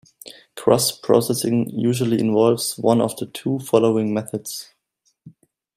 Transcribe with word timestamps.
Cross 0.55 0.97
processing 0.99 1.69
usually 1.69 2.19
involves 2.19 2.75
one 2.79 2.99
of 3.01 3.15
the 3.17 3.27
two 3.27 3.59
following 3.59 4.11
methods. 4.15 4.71